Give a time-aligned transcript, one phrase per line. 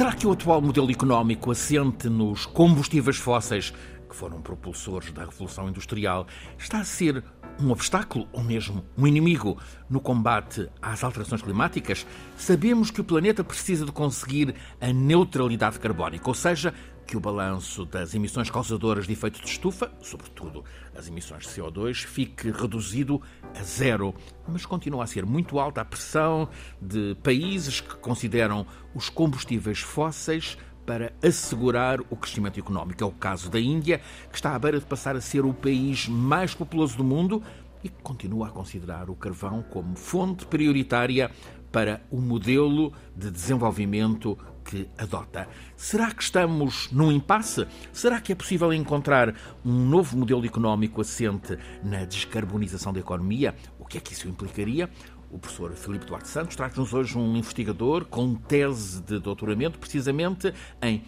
[0.00, 3.70] Será que o atual modelo económico assente nos combustíveis fósseis,
[4.08, 6.26] que foram propulsores da Revolução Industrial,
[6.58, 7.22] está a ser
[7.60, 9.58] um obstáculo ou mesmo um inimigo
[9.90, 12.06] no combate às alterações climáticas?
[12.38, 16.72] Sabemos que o planeta precisa de conseguir a neutralidade carbónica, ou seja,
[17.10, 20.64] que o balanço das emissões causadoras de efeito de estufa, sobretudo
[20.96, 23.20] as emissões de CO2, fique reduzido
[23.52, 24.14] a zero.
[24.46, 26.48] Mas continua a ser muito alta a pressão
[26.80, 28.64] de países que consideram
[28.94, 33.02] os combustíveis fósseis para assegurar o crescimento económico.
[33.02, 34.00] É o caso da Índia,
[34.30, 37.42] que está à beira de passar a ser o país mais populoso do mundo
[37.82, 41.28] e que continua a considerar o carvão como fonte prioritária
[41.72, 45.48] para o modelo de desenvolvimento que adota.
[45.76, 47.66] Será que estamos num impasse?
[47.92, 53.54] Será que é possível encontrar um novo modelo económico assente na descarbonização da economia?
[53.78, 54.88] O que é que isso implicaria?
[55.30, 60.52] O professor Filipe Duarte Santos traz-nos hoje um investigador com tese de doutoramento precisamente
[60.82, 61.04] em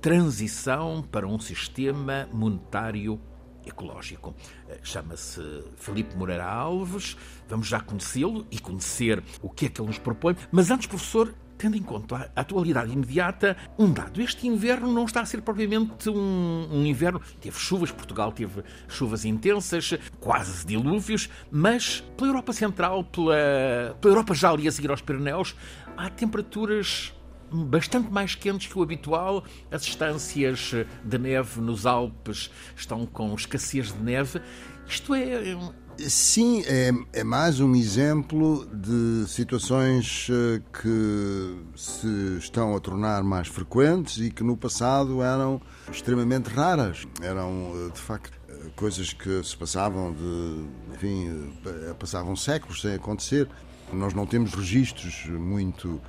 [0.00, 3.20] transição para um sistema monetário
[3.66, 4.34] ecológico.
[4.68, 5.40] Eh, chama-se
[5.76, 7.16] Felipe Moreira Alves.
[7.48, 10.36] Vamos já conhecê-lo e conhecer o que é que ele nos propõe.
[10.52, 11.34] Mas antes, professor,
[11.64, 14.20] tendo em conta a atualidade imediata, um dado.
[14.20, 17.22] Este inverno não está a ser propriamente um, um, inverno.
[17.40, 24.34] Teve chuvas, Portugal teve chuvas intensas, quase dilúvios, mas pela Europa Central, pela, pela Europa
[24.34, 25.56] já ali a seguir aos Pirineus,
[25.96, 27.14] há temperaturas
[27.50, 29.42] bastante mais quentes que o habitual.
[29.70, 34.38] As estâncias de neve nos Alpes estão com escassez de neve.
[34.86, 35.56] Isto é
[35.98, 43.46] Sim, é, é, mais um exemplo de situações eh, que se estão a tornar mais
[43.46, 47.06] frequentes e que no passado eram extremamente raras.
[47.22, 50.94] Eram, eh, de facto, eh, coisas que se passavam de.
[50.94, 51.52] Enfim,
[51.98, 53.48] passavam séculos sem acontecer.
[53.92, 56.00] Nós não temos registros muito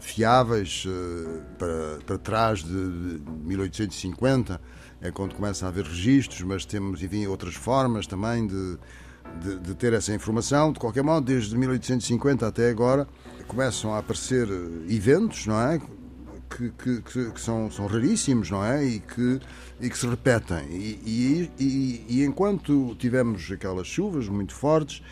[0.00, 0.86] fiáveis
[1.58, 4.60] para, para trás de 1850,
[5.00, 8.78] é quando começa a haver registros, mas temos, enfim, outras formas também de
[9.40, 10.72] de, de, ter essa informação.
[10.72, 13.06] De qualquer modo, desde 1850 até agora,
[13.46, 15.80] começam a aparecer eh, eventos, não é?
[16.50, 18.84] Que, que, que, são, são raríssimos, não é?
[18.84, 19.40] E que,
[19.80, 20.66] e que se repetem.
[20.70, 25.02] E, e, e, enquanto tivemos aquelas chuvas muito fortes,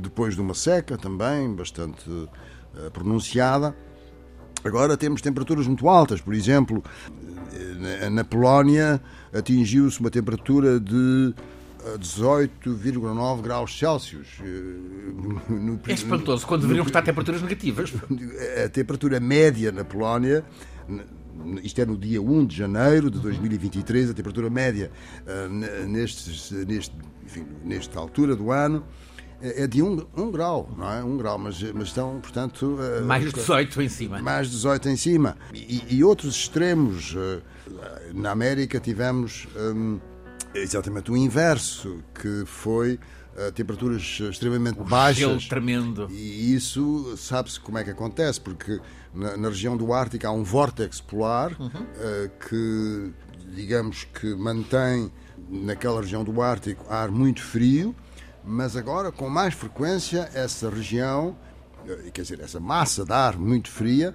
[0.00, 3.76] depois de uma seca também bastante uh, pronunciada,
[4.64, 6.22] agora temos temperaturas muito altas.
[6.22, 6.82] Por exemplo,
[7.54, 9.00] eh, na Polónia
[9.32, 11.34] atingiu-se uma temperatura de
[11.98, 14.28] 18,9 graus Celsius.
[14.40, 14.44] Eh,
[15.48, 17.92] no, é espantoso, quando deveriam estar temperaturas negativas.
[18.64, 20.44] A temperatura média na Polónia,
[21.62, 24.90] isto é no dia 1 de janeiro de 2023, a temperatura média
[25.26, 26.94] uh, neste, neste,
[27.24, 28.84] enfim, nesta altura do ano
[29.40, 31.02] é, é de 1 um, um grau, não é?
[31.02, 32.78] 1 um grau, mas, mas estão, portanto.
[32.78, 34.22] Uh, mais 18 em cima.
[34.22, 35.36] Mais 18 em cima.
[35.52, 37.14] E, e outros extremos.
[37.14, 37.42] Uh,
[38.14, 39.46] na América tivemos.
[39.56, 39.98] Um,
[40.54, 42.98] exatamente o inverso, que foi
[43.36, 45.18] uh, temperaturas extremamente o baixas.
[45.18, 46.08] Gelo tremendo.
[46.10, 48.80] E isso sabe-se como é que acontece, porque
[49.12, 51.66] na, na, região do Ártico há um vórtex polar uhum.
[51.66, 53.12] uh, que,
[53.54, 55.10] digamos que mantém
[55.48, 57.94] naquela região do Ártico ar muito frio,
[58.44, 61.36] mas agora com mais frequência essa região,
[61.84, 64.14] uh, quer dizer, essa massa de ar muito fria,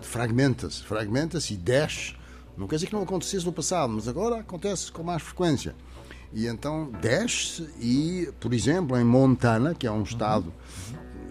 [0.00, 2.14] fragmenta-se, fragmenta-se e desce
[2.56, 5.74] não quer dizer que não acontecesse no passado, mas agora acontece com mais frequência.
[6.32, 10.52] E então desce e, por exemplo, em Montana, que é um estado,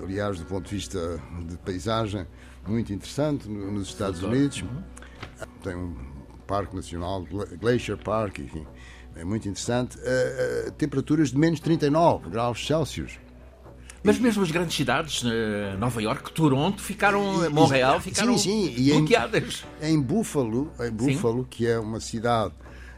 [0.01, 2.27] aliás, do ponto de vista de paisagem,
[2.67, 4.83] muito interessante nos Estados Unidos, uhum.
[5.63, 5.95] tem um
[6.45, 7.25] parque nacional,
[7.59, 8.65] Glacier Park, enfim,
[9.15, 13.19] é muito interessante, uh, uh, temperaturas de menos 39 graus Celsius.
[14.03, 18.97] Mas mesmo as grandes cidades, eh, Nova York, Toronto, ficaram, Montreal, ficaram sim, sim.
[18.97, 19.63] bloqueadas.
[19.79, 22.53] Em, em Buffalo, em Buffalo que é uma cidade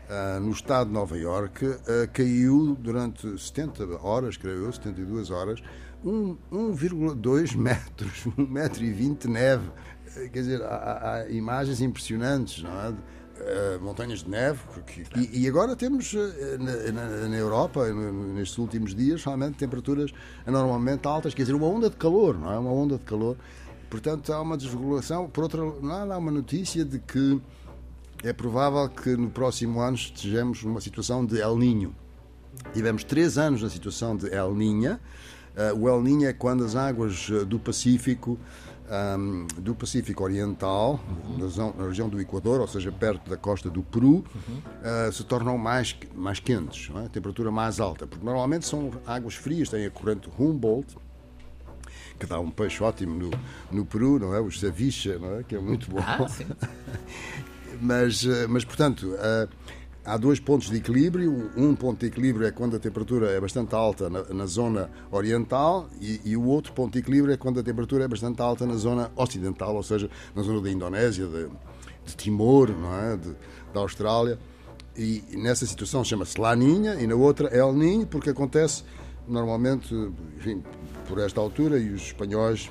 [0.09, 1.79] uh, no estado de Nova York, uh,
[2.13, 5.61] caiu durante 70 horas, creio eu, 72 horas,
[6.05, 9.69] 1,2 metros, 1,20 metro e 20 de neve.
[10.13, 12.93] Quer dizer, há, há imagens impressionantes, não é?
[13.33, 14.59] Uh, montanhas de neve.
[15.17, 16.19] E, e, agora temos uh,
[16.59, 20.11] na, na, na, Europa, nestes últimos dias, realmente temperaturas
[20.45, 22.59] anormalmente altas, quer dizer, uma onda de calor, não é?
[22.59, 23.35] Uma onda de calor.
[23.89, 25.27] Portanto, há uma desregulação.
[25.27, 27.41] Por outro lado, há uma notícia de que
[28.23, 31.95] é provável que no próximo ano estejamos numa situação de El Ninho.
[32.71, 35.01] Tivemos três anos na situação de El Ninha.
[35.55, 38.39] Uh, o El Ninho é quando as águas do Pacífico
[39.17, 41.37] um, do Pacífico Oriental, uhum.
[41.37, 44.61] na, zona, na, região do Equador, ou seja, perto da costa do Peru, uhum.
[45.07, 47.09] uh, se tornam mais, mais quentes, é?
[47.09, 50.95] temperatura mais alta, porque normalmente são águas frias, têm a corrente Humboldt,
[52.19, 53.31] que dá um peixe ótimo no,
[53.71, 54.39] no Peru, não é?
[54.39, 55.43] O ceviche, não é?
[55.43, 55.99] Que é muito bom.
[57.75, 59.49] Ah, mas, mas, portanto, uh,
[60.05, 61.51] há dois pontos de equilíbrio.
[61.55, 65.87] Um ponto de equilíbrio é quando a temperatura é bastante alta na, na zona oriental
[65.99, 68.75] e, e, o outro ponto de equilíbrio é quando a temperatura é bastante alta na
[68.75, 71.49] zona ocidental, ou seja, na zona da Indonésia, de,
[72.05, 73.17] de Timor, não é?
[73.17, 73.35] De,
[73.73, 74.37] da Austrália.
[74.95, 78.83] E, nessa situação chama-se Laninha e na outra é El Ninho, porque acontece
[79.27, 79.93] normalmente,
[80.37, 80.63] enfim,
[81.07, 82.69] por esta altura e os espanhóis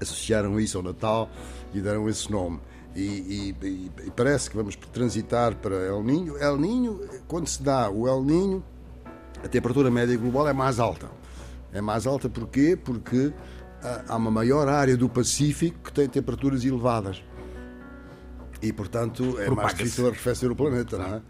[0.00, 1.28] associaram isso ao Natal
[1.72, 2.60] e deram esse nome.
[2.94, 6.36] E, e, e, parece que vamos transitar para El Ninho.
[6.38, 8.64] El Ninho, quando se dá o El Ninho,
[9.42, 11.10] a temperatura média global é mais alta.
[11.72, 12.76] É mais alta porquê?
[12.76, 13.32] Porque
[13.82, 17.22] ah, há uma maior área do Pacífico que tem temperaturas elevadas.
[18.62, 21.22] E, portanto, é mais difícil arrefecer o planeta, não é?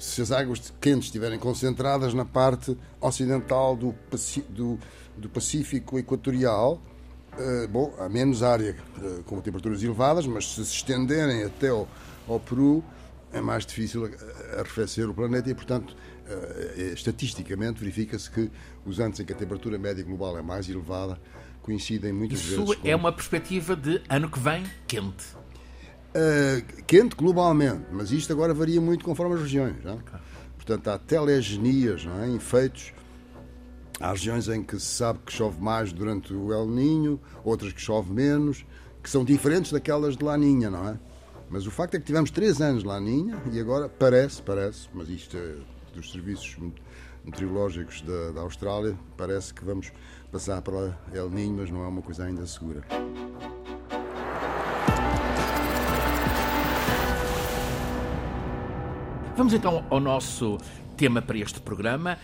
[0.00, 3.94] se as águas quentes estiverem concentradas na parte ocidental do,
[4.48, 4.78] do,
[5.16, 6.82] do Pacífico Equatorial,
[7.68, 11.88] bom, há menos área eh, com temperaturas elevadas, mas se se estenderem até ao,
[12.28, 12.84] ao Peru,
[13.32, 14.10] é mais difícil
[14.58, 15.96] arrefecer o planeta e, portanto,
[16.26, 18.50] eh, estatisticamente verifica-se que
[18.84, 21.20] os anos em que a temperatura média global é mais elevada
[21.62, 22.78] coincidem muitas Isso vezes.
[22.78, 25.24] Isso é uma perspectiva de ano que vem quente.
[26.10, 29.76] Uh, quente globalmente, mas isto agora varia muito conforme as regiões.
[29.84, 29.94] Não?
[29.94, 30.20] É?
[30.56, 32.34] Portanto, há telegenias, não é?
[32.34, 32.92] efeitos
[34.00, 37.80] Há regiões em que se sabe que chove mais durante o El Ninho, outras que
[37.82, 38.64] chove menos,
[39.02, 40.98] que são diferentes daquelas de Laninha, não é?
[41.50, 45.36] Mas o facto é que tivemos três anos Laninha e agora parece, parece, mas isto
[45.36, 45.56] é
[45.94, 46.56] dos serviços
[47.22, 49.92] meteorológicos da, da Austrália, parece que vamos
[50.32, 52.82] passar para El Ninho, mas não é uma coisa ainda segura.
[59.36, 60.56] Vamos então ao nosso
[60.96, 62.16] tema para este programa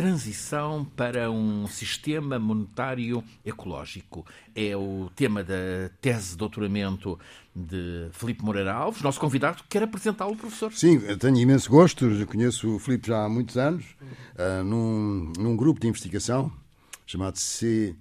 [0.00, 4.24] transição para um sistema monetário ecológico.
[4.54, 7.18] É o tema da tese de doutoramento
[7.54, 9.62] de Filipe Moreira Alves, nosso convidado.
[9.68, 10.72] Quer apresentá-lo, professor?
[10.72, 12.06] Sim, tenho imenso gosto.
[12.06, 13.84] Eu conheço o Filipe já há muitos anos,
[14.36, 16.50] uh, num, num, grupo de investigação
[17.06, 17.94] chamado C,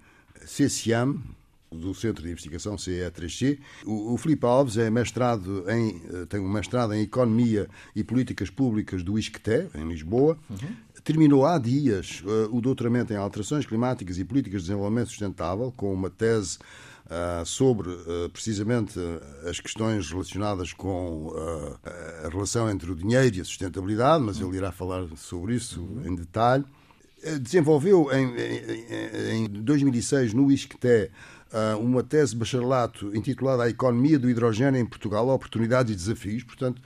[1.72, 3.60] do Centro de Investigação CE3C.
[3.86, 8.50] O, o Filipe Alves é mestrado em, eh, tem um mestrado em Economia e Políticas
[8.50, 10.38] Públicas do ISCTE, em Lisboa.
[10.50, 10.57] Uhum.
[11.04, 15.94] Terminou há dias uh, o doutoramento em Alterações Climáticas e Políticas de Desenvolvimento Sustentável, com
[15.94, 16.57] uma tese
[17.10, 19.00] Uh, sobre uh, precisamente
[19.50, 21.34] as questões relacionadas com
[22.24, 26.13] a relação entre o dinheiro e a sustentabilidade, mas ele irá falar sobre isso em
[26.13, 26.63] detalhe.
[27.42, 31.10] Desenvolveu em, em, em 2006 no ISCTE
[31.81, 36.80] uma tese de bacharelato intitulada A Economia do Hidrogênio em Portugal, Oportunidades e Desafios, portanto,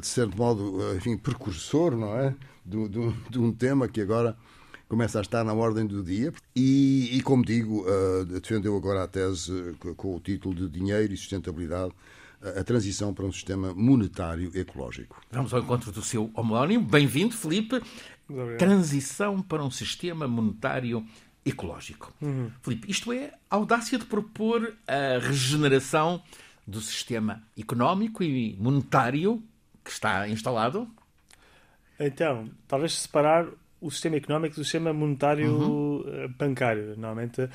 [0.00, 2.34] de certo modo, enfim, precursor, não é?
[2.66, 4.36] de, de, de, um tema que agora
[4.88, 6.32] começa a estar na ordem do dia.
[6.54, 11.12] E, e como digo, uh, defendeu agora a tese com, com o título de Dinheiro
[11.12, 11.92] e Sustentabilidade
[12.58, 15.20] a transição para um sistema monetário ecológico.
[15.32, 16.84] Vamos ao encontro do seu homónimo.
[16.84, 17.80] Bem-vindo, Felipe.
[18.58, 21.04] Transição para um sistema monetário
[21.44, 22.12] ecológico.
[22.20, 22.50] Uhum.
[22.60, 26.22] Felipe, isto é a audácia de propor a regeneração
[26.66, 29.42] do sistema económico e monetário
[29.86, 30.88] que está instalado?
[31.98, 33.46] Então, talvez separar
[33.80, 36.04] o sistema económico do sistema monetário uhum.
[36.06, 36.88] Eh, bancário.
[36.96, 37.50] Normalmente, uh,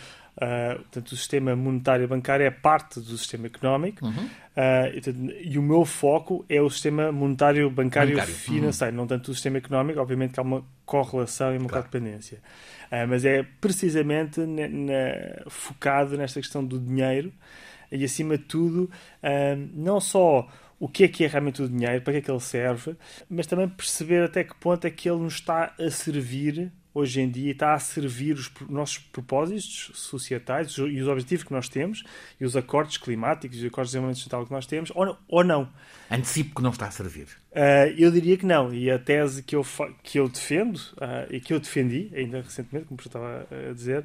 [0.78, 4.12] portanto, o sistema monetário bancário é parte do sistema económico uhum.
[4.12, 8.34] uh, e, o meu foco é o sistema monetário bancário, bancário.
[8.34, 9.02] financeiro, uhum.
[9.02, 10.00] não tanto o sistema económico.
[10.00, 11.86] Obviamente que há uma correlação e uma claro.
[11.86, 12.40] codependência.
[12.88, 17.32] Uh, mas é precisamente na, na, focado nesta questão do dinheiro
[17.92, 18.90] e, acima de tudo,
[19.74, 20.48] não só
[20.82, 22.96] o que é que é realmente o dinheiro, para que é que ele serve,
[23.30, 27.30] mas também perceber até que ponto é que ele nos está a servir hoje em
[27.30, 32.04] dia, está a servir os nossos propósitos societais e os objetivos que nós temos
[32.40, 35.44] e os acordos climáticos e os acordos de desenvolvimento sustentável que nós temos, ou, ou
[35.44, 35.70] não.
[36.10, 37.28] Antecipo que não está a servir.
[37.52, 38.74] Uh, eu diria que não.
[38.74, 39.64] E a tese que eu,
[40.02, 44.04] que eu defendo uh, e que eu defendi, ainda recentemente, como estava a dizer,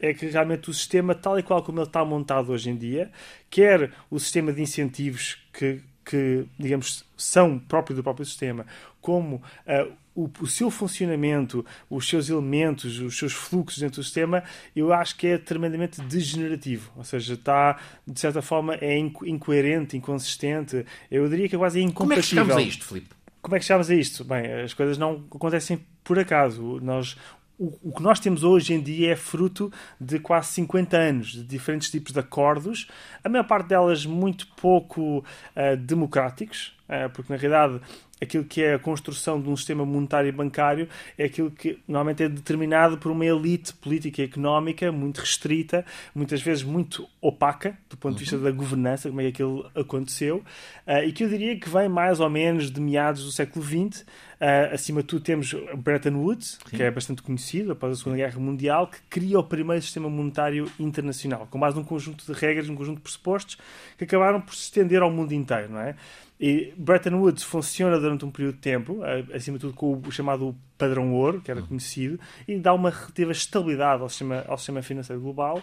[0.00, 3.10] é que realmente o sistema, tal e qual como ele está montado hoje em dia,
[3.50, 8.66] quer o sistema de incentivos que que, digamos, são próprios do próprio sistema,
[9.00, 14.42] como uh, o, o, seu funcionamento, os seus elementos, os seus fluxos dentro do sistema,
[14.74, 16.90] eu acho que é tremendamente degenerativo.
[16.96, 20.84] Ou seja, está, de certa forma, é inco incoerente, inconsistente.
[21.10, 21.94] Eu diria que é quase incompatível.
[21.94, 23.14] Como é que chegamos a isto, Filipe?
[23.40, 24.24] Como é que chegamos a isto?
[24.24, 26.78] Bem, as coisas não acontecem por acaso.
[26.80, 27.16] Nós,
[27.58, 31.90] o, que nós temos hoje em dia é fruto de quase 50 anos de diferentes
[31.90, 32.88] tipos de acordos,
[33.22, 36.76] a maior parte delas muito pouco uh, democráticos,
[37.14, 37.80] porque na realidade
[38.22, 40.88] aquilo que é a construção de um sistema monetário e bancário
[41.18, 46.40] é aquilo que normalmente é determinado por uma elite política e económica muito restrita, muitas
[46.40, 48.44] vezes muito opaca do ponto de vista uhum.
[48.44, 50.42] da governança, como é que aquilo aconteceu,
[50.86, 54.02] uh, e que eu diria que vem mais ou menos de meados do século XX.
[54.02, 56.76] Uh, acima de tudo temos Bretton Woods, Sim.
[56.76, 60.68] que é bastante conhecido após a Segunda Guerra Mundial, que cria o primeiro sistema monetário
[60.80, 63.56] internacional, com base num conjunto de regras, num conjunto de pressupostos
[63.96, 65.94] que acabaram por se estender ao mundo inteiro, não é?
[66.42, 68.98] E Bretton Woods funciona durante um período de tempo,
[69.32, 71.66] acima de tudo com o chamado padrão ouro, que era uhum.
[71.66, 75.62] conhecido, e dá uma relativa estabilidade ao sistema, ao sistema financeiro global.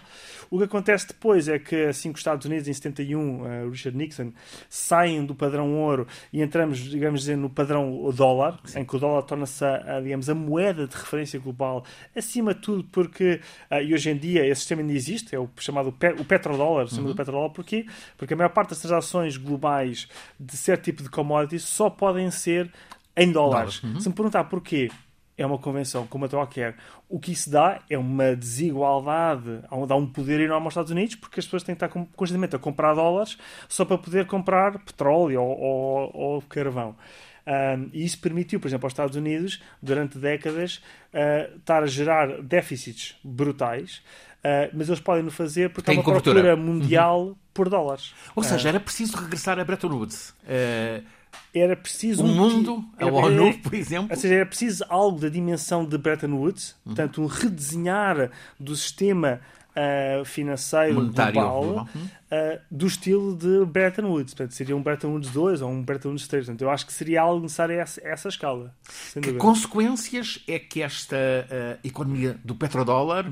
[0.49, 3.97] O que acontece depois é que, assim que os Estados Unidos, em 71, uh, Richard
[3.97, 4.31] Nixon,
[4.69, 8.79] saem do padrão ouro e entramos, digamos dizer, no padrão dólar, Sim.
[8.79, 11.83] em que o dólar torna-se, a, digamos, a moeda de referência global,
[12.15, 15.49] acima de tudo porque, uh, e hoje em dia esse sistema ainda existe, é o
[15.57, 17.13] chamado pe o petrodólar, o sistema uhum.
[17.13, 17.85] do petrodólar, porquê?
[18.17, 20.07] Porque a maior parte das transações globais
[20.39, 22.71] de certo tipo de commodities só podem ser
[23.15, 23.83] em dólares.
[23.83, 23.99] Uhum.
[23.99, 24.89] Se me perguntar porquê,
[25.37, 26.75] é uma convenção como a qualquer.
[27.07, 31.39] O que isso dá é uma desigualdade, dá um poder enorme aos Estados Unidos, porque
[31.39, 33.37] as pessoas têm que estar constantemente a comprar dólares
[33.67, 36.95] só para poder comprar petróleo ou, ou, ou carvão.
[37.47, 40.81] Um, e isso permitiu, por exemplo, aos Estados Unidos, durante décadas,
[41.13, 44.03] uh, estar a gerar déficits brutais,
[44.43, 46.43] uh, mas eles podem no fazer porque Tem há uma cobertura.
[46.43, 47.35] procura mundial uhum.
[47.51, 48.13] por dólares.
[48.35, 50.35] Ou seja, uh, era preciso regressar a Bretton Woods
[51.53, 52.23] era preciso.
[52.23, 54.09] O um mundo, a ONU, por exemplo.
[54.11, 56.93] Ou seja, era preciso algo da dimensão de Bretton Woods, uhum.
[56.93, 64.33] portanto, um redesenhar do sistema uh, financeiro Monetário, global uh, do estilo de Bretton Woods.
[64.33, 66.45] Portanto, seria um Bretton Woods 2 ou um Bretton Woods 3.
[66.45, 68.75] Portanto, eu acho que seria algo necessário a essa, a essa escala.
[69.21, 73.25] Que consequências é que esta uh, economia do petrodólar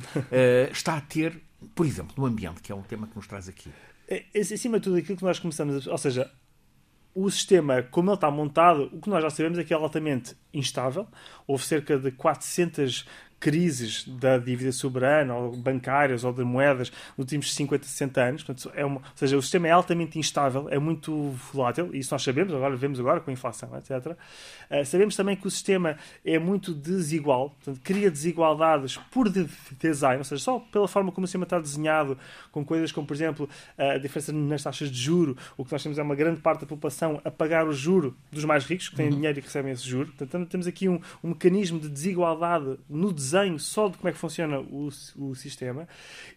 [0.71, 1.39] está a ter,
[1.75, 3.69] por exemplo, no ambiente, que é um tema que nos traz aqui?
[4.07, 5.91] É, acima de tudo, aquilo que nós começamos a...
[5.91, 6.31] Ou seja,
[7.19, 10.37] o sistema, como ele está montado, o que nós já sabemos é que é altamente
[10.53, 11.07] instável.
[11.47, 13.07] Houve cerca de 400
[13.39, 18.43] crises da dívida soberana, ou bancárias, ou de moedas, nos últimos 50, 60 anos.
[18.43, 22.13] Portanto, é uma, ou seja, o sistema é altamente instável, é muito volátil, e isso
[22.13, 24.07] nós sabemos, agora vemos agora com a inflação, etc.
[24.07, 24.15] Uh,
[24.69, 30.23] eh, sabemos também que o sistema é muito desigual, portanto, cria desigualdades por design, ou
[30.23, 32.17] seja, só pela forma como o sistema está desenhado,
[32.51, 35.97] com coisas como, por exemplo, a diferença nas taxas de juro, o que nós temos
[35.97, 39.07] é uma grande parte da população a pagar o juro dos mais ricos, que têm
[39.07, 39.15] uhum.
[39.15, 40.11] dinheiro e recebem esse juro.
[40.17, 44.11] Portanto, temos aqui um, um mecanismo de desigualdade no design desenho só de como é
[44.11, 45.87] que funciona o, o sistema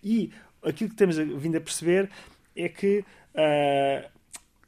[0.02, 0.32] e
[0.62, 2.10] aquilo que temos vindo a perceber
[2.54, 3.04] é que
[3.34, 4.10] uh,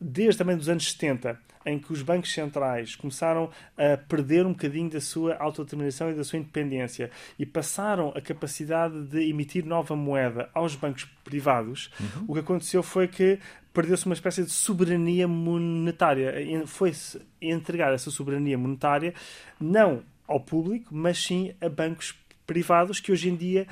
[0.00, 4.90] desde também dos anos 70 em que os bancos centrais começaram a perder um bocadinho
[4.90, 10.50] da sua autodeterminação e da sua independência e passaram a capacidade de emitir nova moeda
[10.54, 12.24] aos bancos privados, uhum.
[12.28, 13.38] o que aconteceu foi que
[13.72, 16.34] perdeu-se uma espécie de soberania monetária.
[16.66, 19.14] Foi-se entregar essa soberania monetária
[19.58, 22.14] não ao público, mas sim a bancos
[22.46, 23.66] privados que hoje em dia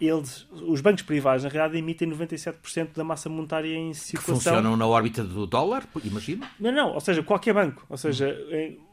[0.00, 4.52] eles, os bancos privados, na realidade, emitem 97% da massa monetária em circulação.
[4.52, 6.44] Que funcionam na órbita do dólar, imagino?
[6.58, 7.86] Não, não, ou seja, qualquer banco.
[7.88, 8.36] Ou seja,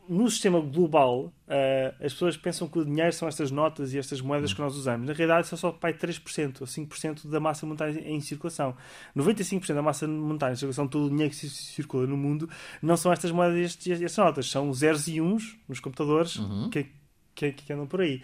[0.08, 4.22] no sistema global, uh, as pessoas pensam que o dinheiro são estas notas e estas
[4.22, 5.08] moedas que nós usamos.
[5.08, 8.76] Na realidade, são só pai 3% ou 5% da massa monetária em circulação.
[9.16, 12.50] 95% da massa monetária em circulação, todo o dinheiro que circula no mundo,
[12.82, 14.50] não são estas moedas e estas notas.
[14.50, 16.70] São zeros e uns nos computadores uhum.
[16.70, 16.88] que
[17.40, 18.22] que, que, andam por aí.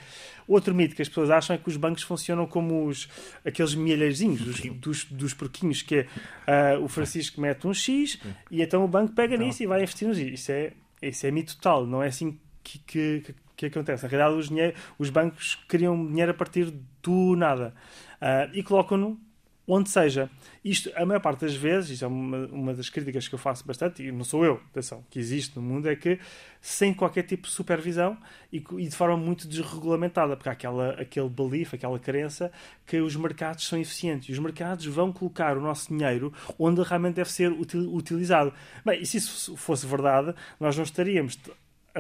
[0.48, 3.08] Outro mito que as pessoas acham é que os bancos funcionam como os,
[3.46, 6.06] aqueles milheirinhos dos, dos, dos porquinhos, que
[6.48, 8.20] é uh, o Francisco mete um X
[8.52, 11.56] e então o banco pega nisso e vai investir nos Isso é, isso é mito
[11.56, 14.04] total, não é assim que, que, que, que acontece.
[14.04, 17.74] Na realidade, os, dinheiro, os bancos criam dinheiro a partir do nada
[18.22, 19.20] uh, e colocam-no
[19.68, 20.30] onde seja.
[20.64, 23.66] Isto, a maior parte das vezes, isto é uma, uma das críticas que eu faço
[23.66, 26.20] bastante, e não sou eu, atenção, que existe no mundo, é que
[26.62, 28.18] sem qualquer tipo de supervisão
[28.52, 32.52] e, e de forma muito desregulamentada, porque há aquela, aquele belief, aquela crença
[32.86, 34.30] que os mercados são eficientes.
[34.30, 38.54] E os mercados vão colocar o nosso dinheiro onde realmente deve ser util, utilizado.
[38.84, 41.38] Bem, e se isso fosse verdade, nós não estaríamos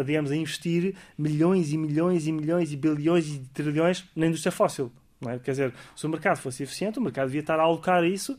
[0.03, 4.91] digamos, a investir milhões e milhões e milhões e bilhões e trilhões na indústria fóssil.
[5.29, 5.39] É?
[5.39, 8.37] Quer dizer, se o mercado fosse eficiente, o mercado devia estar a alocar isso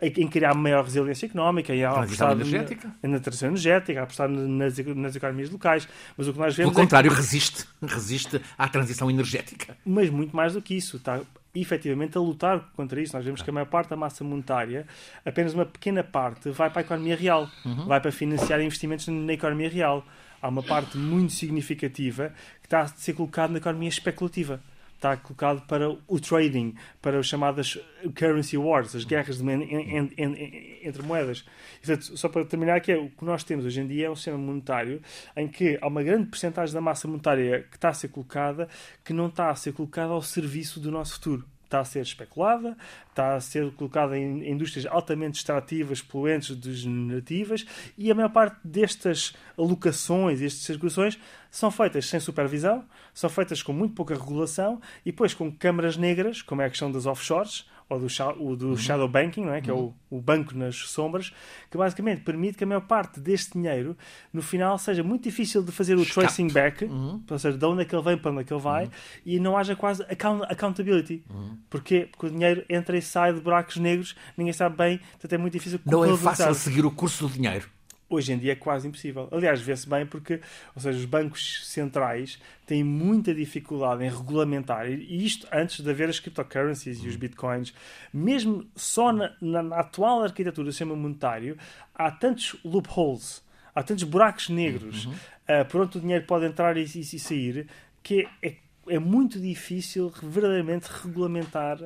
[0.00, 2.90] em criar maior resiliência económica, em apostar energética.
[3.02, 5.88] Na, na transição energética, a apostar nas, nas economias locais.
[6.16, 6.72] Mas o que nós vemos.
[6.72, 7.16] Pelo contrário, é que...
[7.16, 9.76] resiste, resiste à transição energética.
[9.84, 11.20] Mas muito mais do que isso, está
[11.54, 13.16] efetivamente a lutar contra isso.
[13.16, 14.86] Nós vemos que a maior parte da massa monetária,
[15.24, 17.86] apenas uma pequena parte, vai para a economia real, uhum.
[17.86, 20.04] vai para financiar investimentos na economia real.
[20.42, 24.60] Há uma parte muito significativa que está a ser colocada na economia especulativa
[25.04, 27.78] está colocado para o trading, para as chamadas
[28.18, 31.44] currency wars, as guerras de, en, en, en, entre moedas.
[31.84, 34.16] Portanto, só para terminar, que é, o que nós temos hoje em dia é um
[34.16, 35.02] sistema monetário
[35.36, 38.68] em que há uma grande porcentagem da massa monetária que está a ser colocada
[39.04, 42.76] que não está a ser colocada ao serviço do nosso futuro está a ser especulada,
[43.10, 47.66] está a ser colocada em indústrias altamente extrativas, poluentes, degenerativas,
[47.98, 51.18] e a maior parte destas alocações, estas circulações,
[51.50, 56.42] são feitas sem supervisão, são feitas com muito pouca regulação e depois com câmaras negras,
[56.42, 58.06] como é a questão das offshores, ou do,
[58.40, 58.76] o do uhum.
[58.76, 59.60] shadow banking, não é?
[59.60, 59.94] que uhum.
[60.10, 61.32] é o, o, banco nas sombras,
[61.70, 63.96] que basicamente permite que a maior parte deste dinheiro,
[64.32, 66.26] no final, seja muito difícil de fazer o Escape.
[66.26, 67.22] tracing back, uhum.
[67.28, 68.90] ou seja, de onde é que ele vem para onde é que ele vai, uhum.
[69.26, 71.24] e não haja quase account accountability.
[71.28, 71.58] Uhum.
[71.68, 72.08] Porquê?
[72.10, 75.52] Porque o dinheiro entra e sai de buracos negros, ninguém sabe bem, portanto é muito
[75.52, 75.80] difícil.
[75.84, 77.68] Não é fácil seguir o curso do dinheiro
[78.08, 79.28] hoje em dia é quase impossível.
[79.30, 80.40] Aliás, vê-se bem porque,
[80.74, 86.08] ou seja, os bancos centrais têm muita dificuldade em regulamentar, e isto antes de haver
[86.08, 87.74] as cryptocurrencies e os bitcoins,
[88.12, 91.56] mesmo só na, na, na atual arquitetura do sistema monetário,
[91.94, 93.42] há tantos loopholes,
[93.74, 95.12] há tantos buracos negros uhum.
[95.12, 97.66] uh, por onde o dinheiro pode entrar e, e, e sair,
[98.02, 98.63] que é é
[98.98, 101.78] muito difícil verdadeiramente regulamentar.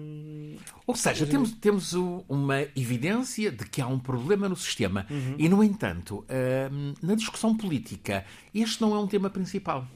[0.00, 5.34] Hum, Ou seja, temos, temos uma evidência de que há um problema no sistema uhum.
[5.38, 6.24] e, no entanto,
[6.72, 8.24] hum, na discussão política,
[8.54, 9.86] este não é um tema principal.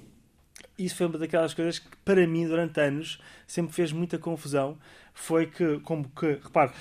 [0.78, 4.78] Isso foi uma daquelas coisas que, para mim, durante anos, sempre fez muita confusão.
[5.14, 6.73] Foi que, como que, repare,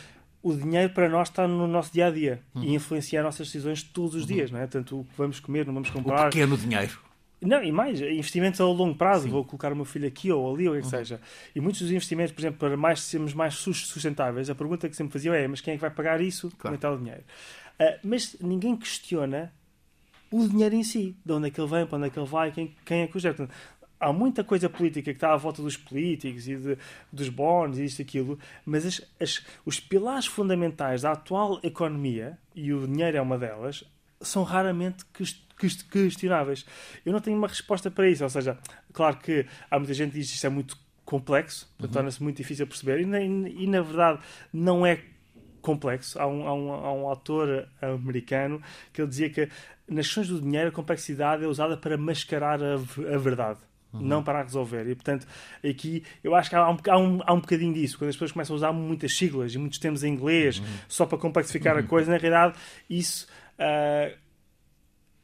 [0.41, 2.63] o dinheiro para nós está no nosso dia a dia uhum.
[2.63, 4.27] e influencia as nossas decisões todos os uhum.
[4.27, 4.67] dias, não é?
[4.67, 6.27] Tanto o que vamos comer, não vamos comprar.
[6.27, 7.10] O pequeno dinheiro.
[7.41, 9.31] Não, e mais, investimentos a longo prazo, Sim.
[9.31, 10.89] vou colocar o meu filho aqui ou ali, ou o que uhum.
[10.89, 11.19] seja.
[11.55, 15.13] E muitos dos investimentos, por exemplo, para mais sermos mais sustentáveis, a pergunta que sempre
[15.13, 16.51] faziam é: mas quem é que vai pagar isso?
[16.57, 16.77] Claro.
[16.77, 17.23] Como é o dinheiro?
[17.79, 19.51] Uh, mas ninguém questiona
[20.31, 22.27] o dinheiro em si, de onde é que ele vem, para onde é que ele
[22.27, 23.49] vai, quem, quem é que o gera.
[23.99, 26.77] Há muita coisa política que está à volta dos políticos e de,
[27.11, 32.37] dos bons e isto e aquilo, mas as, as, os pilares fundamentais da atual economia,
[32.55, 33.83] e o dinheiro é uma delas,
[34.21, 35.05] são raramente
[35.61, 36.65] questionáveis.
[37.05, 38.23] Eu não tenho uma resposta para isso.
[38.23, 38.57] Ou seja,
[38.93, 41.87] claro que há muita gente que diz que isto é muito complexo, uhum.
[41.89, 44.19] torna-se muito difícil perceber, e na, e na verdade
[44.53, 44.99] não é
[45.61, 46.19] complexo.
[46.19, 48.61] Há um, há, um, há um autor americano
[48.93, 49.49] que ele dizia que
[49.87, 53.59] nas questões do dinheiro a complexidade é usada para mascarar a, a verdade.
[53.93, 54.01] Uhum.
[54.01, 54.87] Não para resolver.
[54.87, 57.97] E, portanto, aqui eu acho que há um, há, um, há um bocadinho disso.
[57.97, 60.65] Quando as pessoas começam a usar muitas siglas e muitos termos em inglês uhum.
[60.87, 61.87] só para complexificar a uhum.
[61.87, 62.57] coisa, na realidade,
[62.89, 63.27] isso
[63.59, 64.17] uh,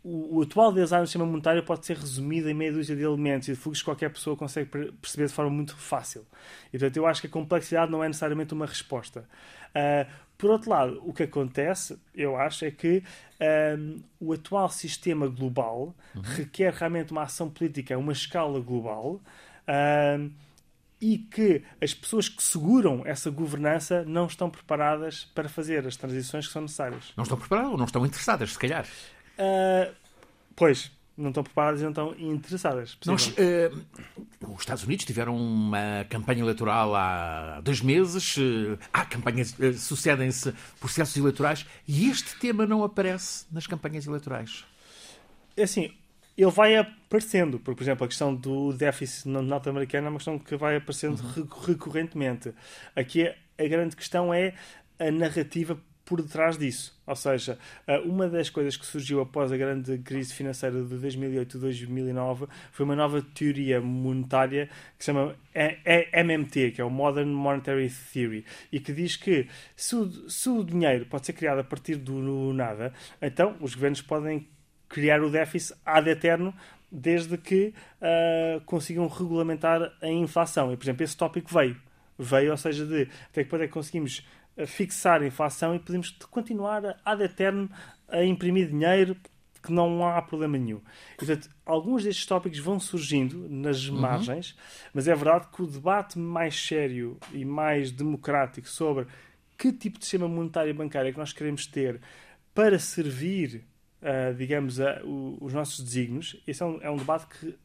[0.04, 3.48] o, o, atual design do sistema monetário pode ser resumido em meia dúzia de elementos
[3.48, 6.26] e de fluxos que qualquer pessoa consegue perceber de forma muito fácil.
[6.68, 9.28] E, portanto, eu acho que a complexidade não é necessariamente uma resposta.
[9.70, 13.04] Uh, por outro lado, o que acontece, eu acho, é que
[13.80, 16.22] um, o atual sistema global uhum.
[16.22, 19.20] requer realmente uma ação política a uma escala global.
[19.68, 20.32] Um,
[21.00, 26.48] e que as pessoas que seguram essa governança não estão preparadas para fazer as transições
[26.48, 27.14] que são necessárias.
[27.16, 28.88] Não estão preparadas ou não estão interessadas, se calhar.
[29.38, 29.94] Uh,
[30.56, 32.98] pois, não estão preparadas e não estão interessadas.
[33.06, 39.54] Nós, uh, os Estados Unidos tiveram uma campanha eleitoral há dois meses, uh, há campanhas,
[39.58, 44.64] uh, sucedem-se processos eleitorais e este tema não aparece nas campanhas eleitorais.
[45.56, 45.92] É assim,
[46.38, 50.56] ele vai aparecendo, porque, por exemplo, a questão do déficit norte-americano é uma questão que
[50.56, 51.48] vai aparecendo uhum.
[51.66, 52.54] recorrentemente.
[52.96, 54.54] Aqui a grande questão é
[55.00, 56.98] a narrativa por detrás disso.
[57.06, 61.58] Ou seja, eh, uma das coisas que surgiu após a grande crise financeira de 2008
[61.58, 67.30] e 2009 foi uma nova teoria monetária que se chama MMT, que é o Modern
[67.30, 71.64] Monetary Theory, e que diz que se o, se o dinheiro pode ser criado a
[71.64, 74.48] partir do nada, então os governos podem
[74.88, 76.54] criar o déficit ad eterno
[76.90, 80.72] desde que uh, consigam regulamentar a inflação.
[80.72, 81.76] E, por exemplo, esse tópico veio.
[82.18, 84.26] Veio, ou seja, de até que ponto é que conseguimos
[84.66, 87.70] fixar a inflação e podemos continuar ad eterno
[88.08, 89.16] a imprimir dinheiro
[89.62, 90.82] que não há problema nenhum.
[91.14, 94.00] E, portanto, alguns destes tópicos vão surgindo nas uhum.
[94.00, 94.56] margens,
[94.94, 99.08] mas é verdade que o debate mais sério e mais democrático sobre
[99.58, 102.00] que tipo de sistema monetário e bancário é que nós queremos ter
[102.54, 103.66] para servir,
[104.02, 107.58] uh, digamos, a, o, os nossos desígnios, esse é um, é um debate que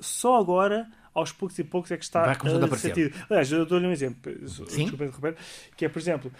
[0.00, 3.14] só agora aos poucos e poucos é que está a sentido.
[3.30, 5.36] Aliás, eu dou-lhe um exemplo, desculpa interromper,
[5.76, 6.32] que é, por exemplo,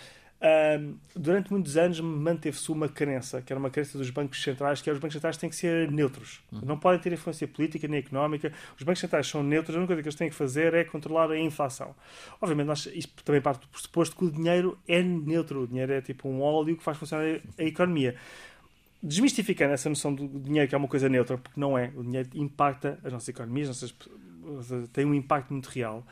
[1.16, 4.92] durante muitos anos manteve-se uma crença, que era uma crença dos bancos centrais, que é
[4.92, 6.40] os bancos centrais têm que ser neutros.
[6.52, 6.60] Uhum.
[6.64, 8.52] Não podem ter influência política nem económica.
[8.76, 11.30] Os bancos centrais são neutros, a única coisa que eles têm que fazer é controlar
[11.30, 11.94] a inflação.
[12.40, 15.62] Obviamente, nós, isto também parte do pressuposto que o dinheiro é neutro.
[15.62, 18.14] O dinheiro é tipo um óleo que faz funcionar a economia
[19.02, 21.92] desmistificando essa noção do dinheiro que é uma coisa neutra, porque não é.
[21.94, 23.94] O dinheiro impacta as nossas economias, as nossas
[24.92, 26.04] tem um impacto muito real,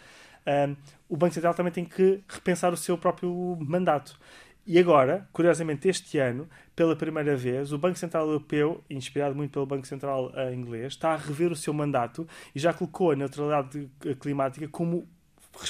[1.09, 4.19] o Banco Central também tem que repensar o seu próprio mandato.
[4.65, 9.67] E agora, curiosamente, este ano, pela primeira vez, o Banco Central Europeu, inspirado muito pelo
[9.67, 13.91] Banco Central uh, inglês, está a rever o seu mandato e já colocou a neutralidade
[14.21, 15.09] climática como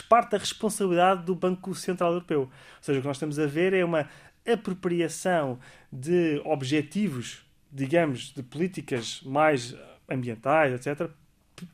[0.08, 2.40] parte da responsabilidade do Banco Central Europeu.
[2.42, 2.50] Ou
[2.82, 4.08] seja, o que nós estamos a ver é uma
[4.46, 5.58] apropriação
[5.90, 9.74] de objetivos, digamos, de políticas mais
[10.08, 11.10] ambientais, etc.,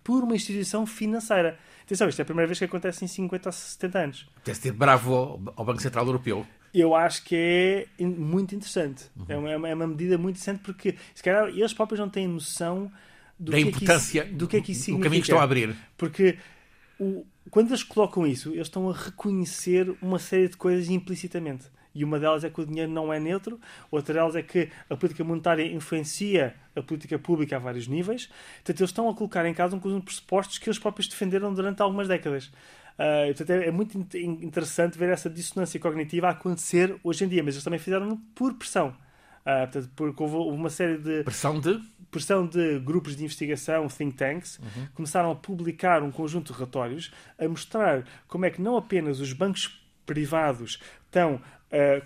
[0.03, 1.59] por uma instituição financeira.
[1.83, 4.27] Atenção, isto é a primeira vez que acontece em 50 ou 70 anos.
[4.45, 6.47] Deve ser bravo ao Banco Central Europeu.
[6.73, 9.05] Eu acho que é muito interessante.
[9.17, 9.25] Uhum.
[9.29, 12.93] É, uma, é uma medida muito interessante porque, se calhar, eles próprios não têm noção
[13.39, 15.01] do da que importância é que isso, do que é que isso significa.
[15.01, 15.77] O caminho que estão a abrir.
[15.97, 16.39] Porque
[16.99, 21.67] o, quando eles colocam isso, eles estão a reconhecer uma série de coisas implicitamente.
[21.99, 23.59] E uma delas é que o dinheiro não é neutro,
[23.91, 28.27] outra delas é que a política monetária influencia a política pública a vários níveis.
[28.27, 31.53] Portanto, eles estão a colocar em causa um conjunto de pressupostos que eles próprios defenderam
[31.53, 32.53] durante algumas décadas.
[32.95, 37.43] Uh, portanto, é, é, muito interessante ver essa dissonância cognitiva a acontecer hoje em dia,
[37.43, 38.91] mas eles também fizeram por pressão.
[39.41, 41.25] Uh, portanto, porque houve uma série de.
[41.25, 41.81] Pressão de?
[42.13, 44.87] Pressão de grupos de investigação, think tanks, uhum.
[44.95, 49.33] começaram a publicar um conjunto de relatórios a mostrar como é que não apenas os
[49.33, 51.41] bancos privados estão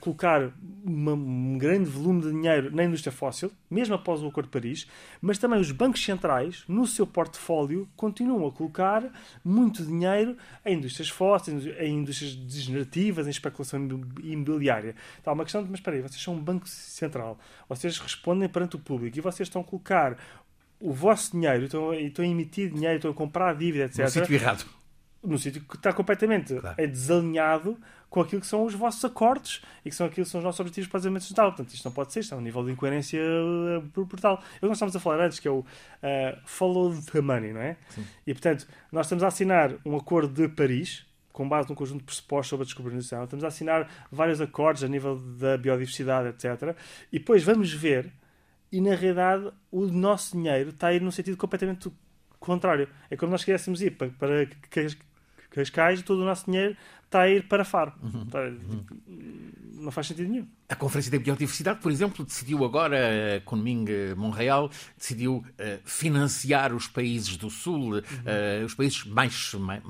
[0.01, 0.51] colocar
[0.85, 4.87] uma, um grande volume de dinheiro na indústria fóssil, mesmo após o Acordo de Paris,
[5.21, 9.05] mas também os bancos centrais, no seu portfólio, continuam a colocar
[9.45, 13.81] muito dinheiro em indústrias fósseis, em indústrias degenerativas, em especulação
[14.23, 14.97] imobiliária.
[15.21, 18.77] Então, uma questão de, mas espera aí, vocês são um banco central, vocês respondem perante
[18.77, 20.19] o público e vocês estão a colocar
[20.81, 24.01] o vosso dinheiro, estão, estão a emitir dinheiro, estão a comprar dívida, etc.
[24.01, 24.82] No sítio errado.
[25.23, 26.75] No sítio que está completamente claro.
[26.77, 27.79] é desalinhado
[28.13, 30.61] com aquilo que são os vossos acordos e que são aquilo que são os nossos
[30.61, 31.53] objetivos para o desenvolvimento sustentável.
[31.53, 33.21] Portanto, isto não pode ser, isto é um nível de incoerência
[33.95, 34.35] brutal.
[34.35, 35.65] É o que nós estávamos a falar antes, que é o uh,
[36.45, 37.77] follow the money, não é?
[37.89, 38.05] Sim.
[38.27, 42.05] E, portanto, nós estamos a assinar um acordo de Paris, com base num conjunto de
[42.05, 46.77] pressupostos sobre a descarbonização, estamos a assinar vários acordos a nível da biodiversidade, etc.
[47.11, 48.13] E depois vamos ver,
[48.71, 51.91] e na realidade o nosso dinheiro está a ir num sentido completamente
[52.39, 52.89] contrário.
[53.11, 54.47] É como nós quiséssemos ir para, para
[55.53, 57.93] Cascais e todo o nosso dinheiro está a ir para Faro.
[58.03, 58.23] Uhum.
[58.23, 58.85] Está, uhum.
[59.75, 60.49] Não faz sentido nenhum.
[60.69, 65.45] A Conferência da Biodiversidade, por exemplo, decidiu agora, Kunming Montreal, decidiu uh,
[65.85, 67.99] financiar os países do Sul, uhum.
[67.99, 69.83] uh, os países mais, mais,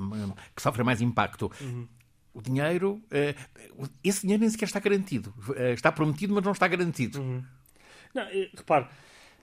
[0.55, 1.51] que sofrem mais impacto.
[1.61, 1.87] Uhum.
[2.33, 5.33] O dinheiro, uh, esse dinheiro nem sequer está garantido.
[5.73, 7.21] está prometido, mas não está garantido.
[7.21, 7.43] Uhum.
[8.13, 8.87] Não, repare,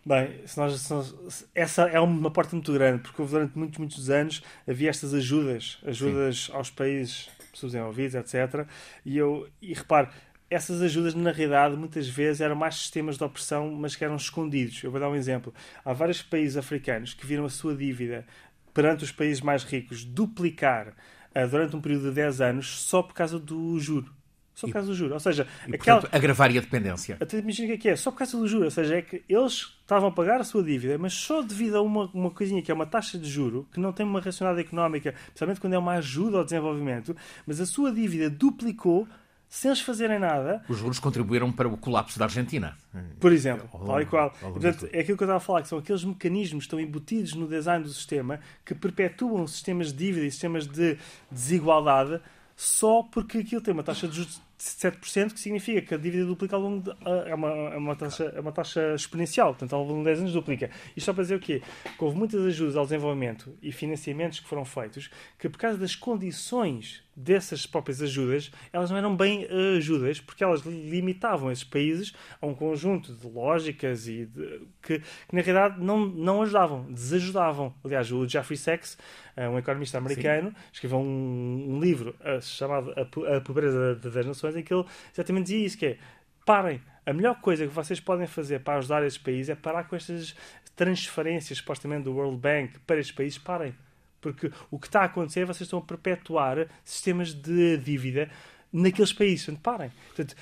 [0.04, 4.08] Bem, se nós, se nós, essa é uma porta muito grande, porque durante muitos, muitos
[4.08, 6.52] anos havia estas ajudas, ajudas Sim.
[6.52, 8.66] aos países subdesenvolvidos, etc.
[9.04, 10.08] E eu, e repare,
[10.48, 14.82] essas ajudas, na realidade, muitas vezes eram mais sistemas de opressão, mas que eram escondidos.
[14.82, 15.54] Eu vou dar um exemplo.
[15.84, 18.26] Há vários países africanos que viram a sua dívida
[18.74, 23.14] perante os países mais ricos duplicar uh, durante um período de 10 anos só por
[23.14, 24.12] causa do juro.
[24.54, 25.14] Só por causa do juro.
[25.14, 26.00] Ou seja, e, aquela...
[26.00, 27.16] portanto, agravar a dependência.
[27.20, 27.96] Até imagina o que é que é.
[27.96, 28.64] Só por causa do juro.
[28.64, 31.82] Ou seja, é que eles estavam a pagar a sua dívida, mas só devido a
[31.82, 35.12] uma, uma coisinha que é uma taxa de juro, que não tem uma racionalidade económica,
[35.12, 39.08] principalmente quando é uma ajuda ao desenvolvimento, mas a sua dívida duplicou
[39.50, 40.62] sem eles fazerem nada.
[40.68, 42.78] Os juros contribuíram para o colapso da Argentina.
[43.18, 44.30] Por exemplo, tal e qual.
[44.30, 47.34] Portanto, é aquilo que eu estava a falar, que são aqueles mecanismos que estão embutidos
[47.34, 50.96] no design do sistema que perpetuam sistemas de dívida e sistemas de
[51.28, 52.20] desigualdade
[52.60, 56.54] só porque aquilo tem uma taxa de juros 7%, que significa que a dívida duplica
[56.54, 56.90] ao longo de,
[57.26, 60.32] é, uma, é, uma taxa, é uma taxa exponencial, portanto, ao longo de 10 anos
[60.34, 60.70] duplica.
[60.94, 61.62] Isto só para dizer o quê?
[61.96, 65.96] Que houve muitas ajudas ao desenvolvimento e financiamentos que foram feitos que, por causa das
[65.96, 72.14] condições dessas próprias ajudas, elas não eram bem eh, ajudas, porque elas limitavam esses países
[72.40, 77.74] a um conjunto de lógicas e de, que, que, na realidade não, não ajudavam, desajudavam.
[77.84, 78.96] Aliás, o Jeffrey Sachs,
[79.36, 80.56] eh, um economista americano, Sim.
[80.72, 85.66] escreveu um, um livro uh, chamado A Pobreza das Nações, em que ele exatamente dizia
[85.66, 85.98] isso, que é,
[86.46, 89.96] parem, a melhor coisa que vocês podem fazer para ajudar esses países é parar com
[89.96, 90.34] estas
[90.76, 93.74] transferências, supostamente, do World Bank para estes países, parem
[94.20, 98.30] porque o que está a acontecer é que vocês estão a perpetuar sistemas de dívida
[98.72, 99.46] naqueles países.
[99.46, 99.92] Portanto, parem.
[100.08, 100.36] Portanto,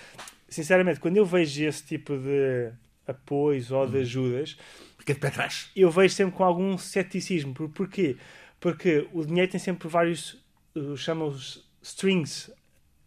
[0.49, 2.73] sinceramente, quando eu vejo esse tipo de
[3.07, 4.01] apoios ou de hum.
[4.01, 4.57] ajudas,
[4.99, 5.71] Fica de pé atrás.
[5.75, 7.55] eu vejo sempre com algum ceticismo.
[7.55, 8.17] Por, porquê?
[8.61, 10.35] Porque o dinheiro tem sempre vários,
[10.75, 12.51] uh, chamam-os strings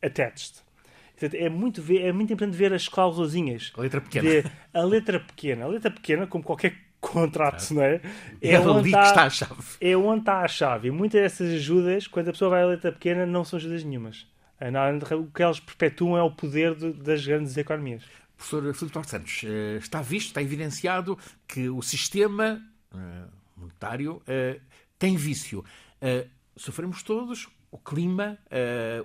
[0.01, 0.63] attached.
[1.11, 3.71] Portanto, é muito, ver, é muito importante ver as cláusulazinhas.
[3.77, 4.27] A letra pequena.
[4.27, 5.65] De, a letra pequena.
[5.65, 7.99] A letra pequena, como qualquer contratos, não é?
[8.41, 9.63] É, é que está a chave.
[9.81, 10.87] É onde está a chave.
[10.87, 14.27] E muitas dessas ajudas, quando a pessoa vai à letra pequena, não são ajudas nenhumas.
[15.19, 18.03] O que elas perpetuam é o poder de, das grandes economias.
[18.37, 22.61] Professor Filipe Torres Santos, eh, está visto, está evidenciado que o sistema
[22.93, 23.23] eh,
[23.55, 24.59] monetário eh,
[24.97, 25.63] tem vício.
[26.55, 28.37] Sofremos todos, o clima,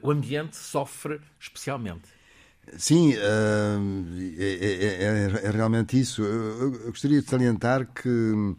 [0.02, 2.08] o ambiente sofre especialmente.
[2.76, 3.18] Sim, uh,
[4.38, 6.22] é, é, é, é, realmente isso.
[6.22, 8.56] Eu, gostaria de salientar que um,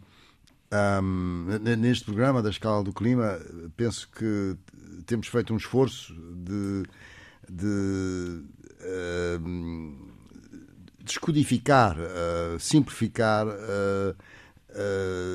[1.76, 3.38] neste programa da escala do clima,
[3.76, 4.56] penso que
[5.06, 6.82] temos feito um esforço de,
[7.48, 8.42] de
[8.80, 10.08] uh,
[11.02, 14.16] descodificar, uh, simplificar uh,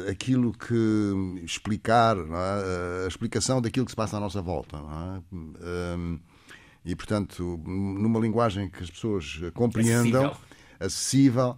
[0.10, 3.06] aquilo que explicar, é?
[3.06, 4.78] a explicação daquilo que se passa à nossa volta.
[5.32, 6.20] Um,
[6.86, 10.36] e, portanto, numa linguagem que as pessoas compreendam,
[10.80, 11.58] acessível,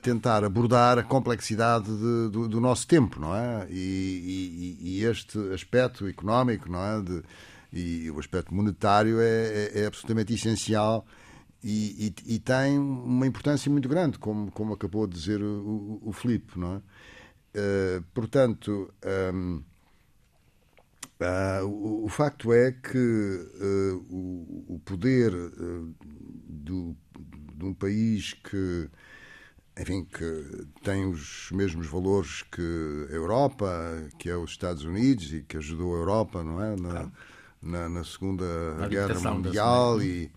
[0.00, 3.66] tentar abordar a complexidade de, do, do, nosso tempo, não é?
[3.68, 7.02] E, e, e, este aspecto económico, não é?
[7.02, 7.22] De,
[7.72, 11.06] e o aspecto monetário é, é, é absolutamente essencial
[11.64, 16.08] e, e, e, tem uma importância muito grande, como, como acabou de dizer o, o,
[16.08, 16.76] o Filipe, não é?
[17.54, 18.92] Uh, portanto,
[19.32, 19.62] um,
[21.24, 25.32] ah, o, o, facto é que uh, o, o, poder
[26.48, 26.96] do,
[27.54, 28.88] de um país que,
[29.78, 33.68] enfim, que tem os mesmos valores que a Europa,
[34.18, 36.76] que é os Estados Unidos e que ajudou a Europa, não é?
[36.76, 37.12] Na,
[37.62, 40.30] na, na Segunda na Guerra Mundial e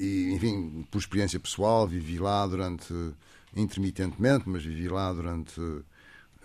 [0.00, 2.94] e, enfim, por experiência pessoal, vivi lá durante,
[3.54, 5.60] intermitentemente, mas vivi lá durante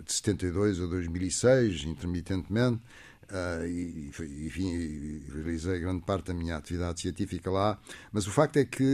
[0.04, 2.82] de 72 a 2006, intermitentemente,
[3.28, 4.12] Uh, e,
[4.46, 7.76] enfim, realizei grande parte da minha atividade científica lá,
[8.12, 8.84] mas o facto é que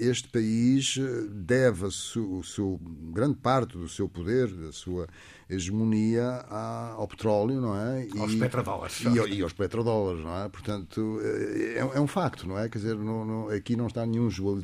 [0.00, 0.96] este país
[1.30, 1.90] deve o
[2.44, 2.80] seu,
[3.12, 5.08] grande parte do seu poder, da sua
[5.48, 6.44] hegemonia
[6.96, 8.06] ao petróleo, não é?
[8.18, 9.00] Aos e, petrodólares.
[9.00, 10.48] E, e, aos petrodólares, não é?
[10.48, 12.68] Portanto, é, é um facto, não é?
[12.68, 14.60] Quer dizer, não, não, aqui não está nenhum ju,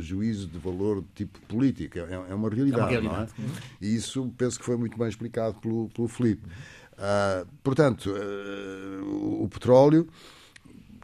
[0.00, 3.32] juízo de valor de tipo político, é, é uma realidade, é uma realidade.
[3.38, 3.48] não é?
[3.80, 6.46] E isso penso que foi muito bem explicado pelo, pelo Filipe.
[6.96, 10.08] Uh, portanto, uh, o petróleo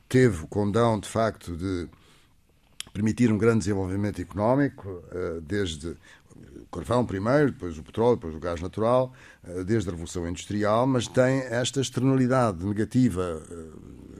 [0.08, 1.88] teve o condão, de facto, de
[2.92, 8.40] permitir um grande desenvolvimento económico, uh, desde o carvão primeiro, depois o petróleo, depois o
[8.40, 9.12] gás natural,
[9.66, 13.42] desde a Revolução Industrial, mas tem esta externalidade negativa